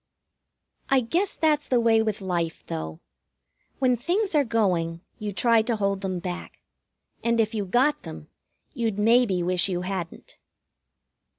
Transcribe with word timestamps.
I 0.89 1.01
guess 1.01 1.35
that's 1.35 1.67
the 1.67 1.79
way 1.79 2.01
with 2.01 2.21
life, 2.21 2.65
though. 2.65 3.01
When 3.77 3.95
things 3.95 4.33
are 4.33 4.43
going, 4.43 5.01
you 5.19 5.31
try 5.31 5.61
to 5.61 5.75
hold 5.75 6.01
them 6.01 6.17
back. 6.17 6.57
And 7.23 7.39
if 7.39 7.53
you 7.53 7.65
got 7.65 8.01
them, 8.01 8.27
you'd 8.73 8.97
maybe 8.97 9.43
wish 9.43 9.69
you 9.69 9.81
hadn't. 9.83 10.39